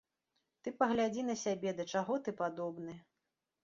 Ты 0.61 0.73
паглядзі 0.79 1.27
на 1.29 1.37
сябе, 1.43 1.77
да 1.83 1.89
чаго 1.95 2.13
ты 2.27 2.39
падобны. 2.45 3.03